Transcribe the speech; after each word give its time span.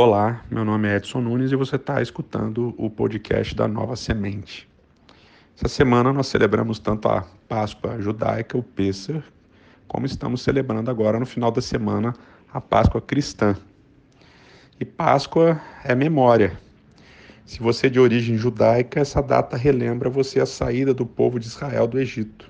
Olá, 0.00 0.44
meu 0.48 0.64
nome 0.64 0.86
é 0.86 0.94
Edson 0.94 1.20
Nunes 1.20 1.50
e 1.50 1.56
você 1.56 1.74
está 1.74 2.00
escutando 2.00 2.72
o 2.78 2.88
podcast 2.88 3.52
da 3.52 3.66
Nova 3.66 3.96
Semente. 3.96 4.68
Essa 5.56 5.66
semana 5.66 6.12
nós 6.12 6.28
celebramos 6.28 6.78
tanto 6.78 7.08
a 7.08 7.22
Páscoa 7.48 8.00
judaica, 8.00 8.56
o 8.56 8.62
Pêssar, 8.62 9.24
como 9.88 10.06
estamos 10.06 10.42
celebrando 10.42 10.88
agora 10.88 11.18
no 11.18 11.26
final 11.26 11.50
da 11.50 11.60
semana 11.60 12.14
a 12.52 12.60
Páscoa 12.60 13.00
cristã. 13.00 13.56
E 14.78 14.84
Páscoa 14.84 15.60
é 15.82 15.96
memória. 15.96 16.56
Se 17.44 17.58
você 17.58 17.88
é 17.88 17.90
de 17.90 17.98
origem 17.98 18.36
judaica, 18.36 19.00
essa 19.00 19.20
data 19.20 19.56
relembra 19.56 20.08
você 20.08 20.38
a 20.38 20.46
saída 20.46 20.94
do 20.94 21.04
povo 21.04 21.40
de 21.40 21.48
Israel 21.48 21.88
do 21.88 21.98
Egito. 21.98 22.48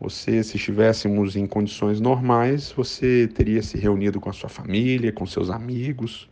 Você, 0.00 0.42
se 0.42 0.56
estivéssemos 0.56 1.36
em 1.36 1.46
condições 1.46 2.00
normais, 2.00 2.72
você 2.72 3.26
teria 3.26 3.62
se 3.62 3.78
reunido 3.78 4.20
com 4.20 4.28
a 4.28 4.34
sua 4.34 4.50
família, 4.50 5.12
com 5.12 5.24
seus 5.24 5.48
amigos, 5.48 6.28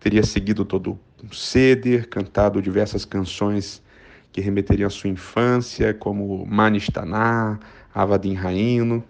teria 0.00 0.22
seguido 0.22 0.64
todo 0.64 0.98
um 1.22 1.32
ceder, 1.32 2.08
cantado 2.08 2.62
diversas 2.62 3.04
canções 3.04 3.82
que 4.32 4.40
remeteriam 4.40 4.86
à 4.86 4.90
sua 4.90 5.08
infância, 5.08 5.94
como 5.94 6.44
Manistaná, 6.46 7.58
Avadim 7.94 8.34
Raino, 8.34 9.02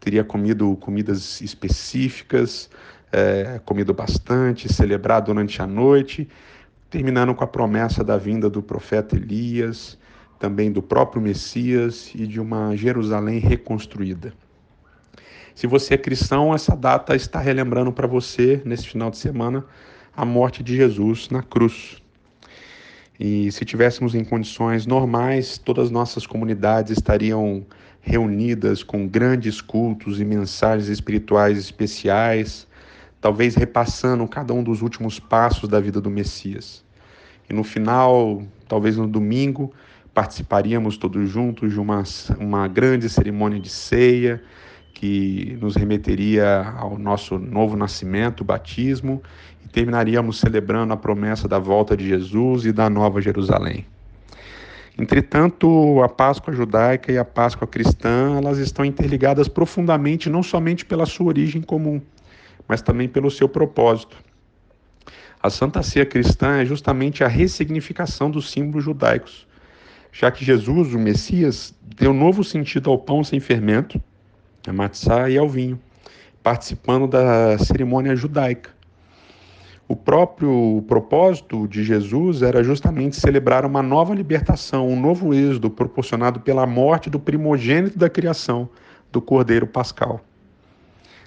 teria 0.00 0.24
comido 0.24 0.76
comidas 0.76 1.40
específicas, 1.40 2.68
é, 3.12 3.60
comido 3.64 3.94
bastante, 3.94 4.72
celebrado 4.72 5.26
durante 5.26 5.62
a 5.62 5.66
noite, 5.66 6.28
terminando 6.90 7.34
com 7.34 7.44
a 7.44 7.46
promessa 7.46 8.02
da 8.02 8.16
vinda 8.16 8.50
do 8.50 8.62
profeta 8.62 9.14
Elias, 9.14 9.96
também 10.38 10.72
do 10.72 10.82
próprio 10.82 11.22
Messias 11.22 12.10
e 12.14 12.26
de 12.26 12.40
uma 12.40 12.76
Jerusalém 12.76 13.38
reconstruída. 13.38 14.32
Se 15.54 15.68
você 15.68 15.94
é 15.94 15.98
cristão, 15.98 16.52
essa 16.52 16.74
data 16.74 17.14
está 17.14 17.38
relembrando 17.38 17.92
para 17.92 18.08
você, 18.08 18.60
nesse 18.64 18.88
final 18.88 19.10
de 19.10 19.18
semana, 19.18 19.64
a 20.16 20.24
morte 20.24 20.62
de 20.62 20.76
Jesus 20.76 21.28
na 21.30 21.42
cruz. 21.42 22.02
E 23.18 23.50
se 23.52 23.64
tivéssemos 23.64 24.14
em 24.14 24.24
condições 24.24 24.86
normais, 24.86 25.58
todas 25.58 25.86
as 25.86 25.90
nossas 25.90 26.26
comunidades 26.26 26.92
estariam 26.92 27.64
reunidas 28.00 28.82
com 28.82 29.06
grandes 29.06 29.60
cultos 29.60 30.20
e 30.20 30.24
mensagens 30.24 30.88
espirituais 30.88 31.56
especiais, 31.56 32.66
talvez 33.20 33.54
repassando 33.54 34.26
cada 34.26 34.52
um 34.52 34.62
dos 34.62 34.82
últimos 34.82 35.20
passos 35.20 35.68
da 35.68 35.78
vida 35.78 36.00
do 36.00 36.10
Messias. 36.10 36.84
E 37.48 37.52
no 37.52 37.62
final, 37.62 38.42
talvez 38.66 38.96
no 38.96 39.06
domingo, 39.06 39.72
participaríamos 40.12 40.96
todos 40.96 41.30
juntos 41.30 41.72
de 41.72 41.78
uma, 41.78 42.02
uma 42.38 42.66
grande 42.66 43.08
cerimônia 43.08 43.60
de 43.60 43.68
ceia 43.68 44.42
que 45.02 45.58
nos 45.60 45.74
remeteria 45.74 46.62
ao 46.78 46.96
nosso 46.96 47.36
novo 47.36 47.76
nascimento, 47.76 48.44
batismo, 48.44 49.20
e 49.64 49.68
terminaríamos 49.68 50.38
celebrando 50.38 50.92
a 50.92 50.96
promessa 50.96 51.48
da 51.48 51.58
volta 51.58 51.96
de 51.96 52.06
Jesus 52.06 52.64
e 52.66 52.72
da 52.72 52.88
Nova 52.88 53.20
Jerusalém. 53.20 53.84
Entretanto, 54.96 56.00
a 56.04 56.08
Páscoa 56.08 56.54
judaica 56.54 57.10
e 57.10 57.18
a 57.18 57.24
Páscoa 57.24 57.66
cristã, 57.66 58.36
elas 58.36 58.58
estão 58.58 58.84
interligadas 58.84 59.48
profundamente 59.48 60.30
não 60.30 60.40
somente 60.40 60.84
pela 60.84 61.04
sua 61.04 61.26
origem 61.26 61.62
comum, 61.62 62.00
mas 62.68 62.80
também 62.80 63.08
pelo 63.08 63.28
seu 63.28 63.48
propósito. 63.48 64.16
A 65.42 65.50
Santa 65.50 65.82
Ceia 65.82 66.06
cristã 66.06 66.58
é 66.58 66.64
justamente 66.64 67.24
a 67.24 67.28
ressignificação 67.28 68.30
dos 68.30 68.52
símbolos 68.52 68.84
judaicos, 68.84 69.48
já 70.12 70.30
que 70.30 70.44
Jesus, 70.44 70.94
o 70.94 70.98
Messias, 71.00 71.74
deu 71.96 72.14
novo 72.14 72.44
sentido 72.44 72.88
ao 72.88 72.98
pão 72.98 73.24
sem 73.24 73.40
fermento, 73.40 74.00
a 74.66 74.72
matzá 74.72 75.28
e 75.28 75.36
ao 75.36 75.48
vinho, 75.48 75.80
participando 76.42 77.06
da 77.06 77.58
cerimônia 77.58 78.14
judaica. 78.14 78.70
O 79.88 79.96
próprio 79.96 80.82
propósito 80.88 81.66
de 81.68 81.84
Jesus 81.84 82.42
era 82.42 82.62
justamente 82.62 83.16
celebrar 83.16 83.64
uma 83.64 83.82
nova 83.82 84.14
libertação, 84.14 84.88
um 84.88 84.98
novo 84.98 85.34
êxodo 85.34 85.68
proporcionado 85.70 86.40
pela 86.40 86.66
morte 86.66 87.10
do 87.10 87.18
primogênito 87.18 87.98
da 87.98 88.08
criação, 88.08 88.68
do 89.10 89.20
Cordeiro 89.20 89.66
Pascal. 89.66 90.20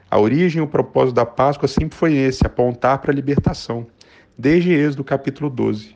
A 0.09 0.19
origem 0.19 0.61
e 0.61 0.65
o 0.65 0.67
propósito 0.67 1.15
da 1.15 1.25
Páscoa 1.25 1.67
sempre 1.67 1.97
foi 1.97 2.15
esse, 2.15 2.45
apontar 2.45 2.99
para 2.99 3.11
a 3.11 3.15
libertação, 3.15 3.85
desde 4.37 4.71
Êxodo 4.71 5.03
capítulo 5.03 5.49
12 5.49 5.95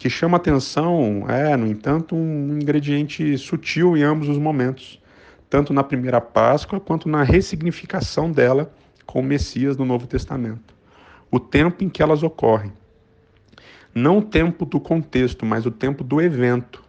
que 0.00 0.08
chama 0.08 0.38
atenção 0.38 1.26
é, 1.28 1.54
no 1.58 1.66
entanto, 1.66 2.16
um 2.16 2.58
ingrediente 2.58 3.36
sutil 3.36 3.98
em 3.98 4.02
ambos 4.02 4.30
os 4.30 4.38
momentos, 4.38 4.98
tanto 5.50 5.72
na 5.72 5.82
primeira 5.82 6.20
Páscoa 6.20 6.78
quanto 6.78 7.08
na 7.08 7.24
ressignificação 7.24 8.30
dela 8.30 8.72
com 9.04 9.18
o 9.18 9.24
Messias 9.24 9.76
no 9.76 9.84
Novo 9.84 10.06
Testamento. 10.06 10.72
O 11.28 11.40
tempo 11.40 11.82
em 11.82 11.88
que 11.88 12.00
elas 12.00 12.22
ocorrem. 12.22 12.72
Não 13.92 14.18
o 14.18 14.22
tempo 14.22 14.64
do 14.64 14.78
contexto, 14.78 15.44
mas 15.44 15.66
o 15.66 15.70
tempo 15.70 16.04
do 16.04 16.20
evento. 16.20 16.84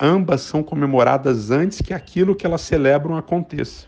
Ambas 0.00 0.40
são 0.40 0.62
comemoradas 0.62 1.50
antes 1.50 1.82
que 1.82 1.92
aquilo 1.92 2.34
que 2.34 2.46
elas 2.46 2.62
celebram 2.62 3.16
aconteça. 3.16 3.86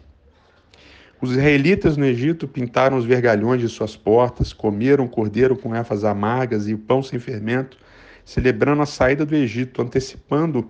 Os 1.21 1.31
israelitas 1.33 1.97
no 1.97 2.05
Egito 2.05 2.47
pintaram 2.47 2.99
os 2.99 3.07
vergalhões 3.07 3.63
de 3.63 3.69
suas 3.69 3.97
portas, 3.97 4.53
comeram 4.53 5.09
cordeiro 5.09 5.57
com 5.57 5.75
ervas 5.75 6.05
amargas 6.05 6.69
e 6.69 6.75
o 6.75 6.79
pão 6.79 7.03
sem 7.03 7.19
fermento, 7.19 7.79
celebrando 8.23 8.83
a 8.83 8.87
saída 8.87 9.25
do 9.25 9.35
Egito, 9.35 9.81
antecipando, 9.81 10.69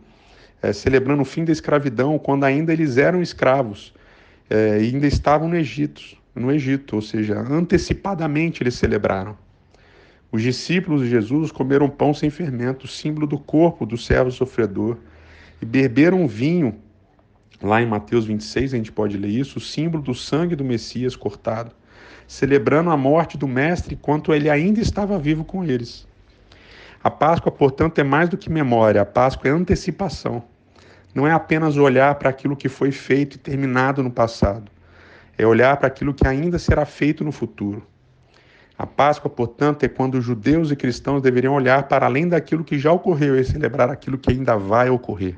é, 0.66 0.72
celebrando 0.72 1.22
o 1.22 1.24
fim 1.24 1.44
da 1.44 1.52
escravidão, 1.52 2.18
quando 2.18 2.44
ainda 2.44 2.72
eles 2.72 2.96
eram 2.96 3.22
escravos 3.22 3.94
é, 4.48 4.74
ainda 4.74 5.06
estavam 5.06 5.48
no 5.48 5.56
Egito, 5.56 6.02
no 6.34 6.52
Egito, 6.52 6.96
ou 6.96 7.02
seja, 7.02 7.38
antecipadamente 7.38 8.62
eles 8.62 8.74
celebraram. 8.74 9.36
Os 10.30 10.42
discípulos 10.42 11.02
de 11.02 11.08
Jesus 11.08 11.50
comeram 11.50 11.88
pão 11.88 12.12
sem 12.12 12.30
fermento, 12.30 12.86
símbolo 12.86 13.26
do 13.26 13.38
corpo 13.38 13.86
do 13.86 13.96
servo 13.96 14.30
sofredor, 14.30 14.98
e 15.60 15.64
beberam 15.64 16.26
vinho, 16.28 16.76
lá 17.62 17.80
em 17.80 17.86
Mateus 17.86 18.26
26 18.26 18.74
a 18.74 18.76
gente 18.76 18.92
pode 18.92 19.16
ler 19.16 19.30
isso, 19.30 19.58
símbolo 19.60 20.02
do 20.02 20.14
sangue 20.14 20.54
do 20.54 20.64
Messias 20.64 21.16
cortado, 21.16 21.72
celebrando 22.26 22.90
a 22.90 22.96
morte 22.96 23.38
do 23.38 23.48
Mestre 23.48 23.94
enquanto 23.94 24.34
ele 24.34 24.50
ainda 24.50 24.80
estava 24.80 25.18
vivo 25.18 25.44
com 25.44 25.64
eles. 25.64 26.06
A 27.02 27.10
Páscoa, 27.10 27.52
portanto, 27.52 27.98
é 28.00 28.04
mais 28.04 28.28
do 28.28 28.36
que 28.36 28.50
memória, 28.50 29.00
a 29.00 29.06
Páscoa 29.06 29.48
é 29.48 29.52
antecipação. 29.52 30.42
Não 31.16 31.26
é 31.26 31.32
apenas 31.32 31.78
olhar 31.78 32.14
para 32.16 32.28
aquilo 32.28 32.54
que 32.54 32.68
foi 32.68 32.92
feito 32.92 33.36
e 33.36 33.38
terminado 33.38 34.02
no 34.02 34.10
passado, 34.10 34.70
é 35.38 35.46
olhar 35.46 35.74
para 35.78 35.86
aquilo 35.86 36.12
que 36.12 36.28
ainda 36.28 36.58
será 36.58 36.84
feito 36.84 37.24
no 37.24 37.32
futuro. 37.32 37.82
A 38.76 38.86
Páscoa, 38.86 39.30
portanto, 39.30 39.82
é 39.82 39.88
quando 39.88 40.20
judeus 40.20 40.70
e 40.70 40.76
cristãos 40.76 41.22
deveriam 41.22 41.54
olhar 41.54 41.84
para 41.84 42.04
além 42.04 42.28
daquilo 42.28 42.62
que 42.62 42.78
já 42.78 42.92
ocorreu 42.92 43.34
e 43.34 43.42
celebrar 43.42 43.88
aquilo 43.88 44.18
que 44.18 44.30
ainda 44.30 44.58
vai 44.58 44.90
ocorrer. 44.90 45.36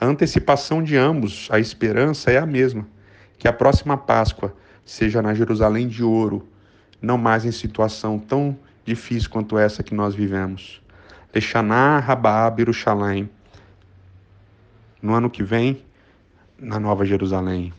A 0.00 0.06
antecipação 0.06 0.82
de 0.82 0.96
ambos, 0.96 1.46
a 1.52 1.60
esperança 1.60 2.32
é 2.32 2.38
a 2.38 2.44
mesma, 2.44 2.88
que 3.38 3.46
a 3.46 3.52
próxima 3.52 3.96
Páscoa 3.96 4.52
seja 4.84 5.22
na 5.22 5.32
Jerusalém 5.32 5.86
de 5.86 6.02
ouro, 6.02 6.44
não 7.00 7.16
mais 7.16 7.44
em 7.44 7.52
situação 7.52 8.18
tão 8.18 8.58
difícil 8.84 9.30
quanto 9.30 9.56
essa 9.56 9.84
que 9.84 9.94
nós 9.94 10.12
vivemos. 10.12 10.82
Lechaná, 11.32 12.00
Rabá, 12.00 12.50
Birushalayim. 12.50 13.30
No 15.06 15.14
ano 15.14 15.30
que 15.30 15.44
vem, 15.44 15.84
na 16.58 16.80
Nova 16.80 17.04
Jerusalém. 17.04 17.72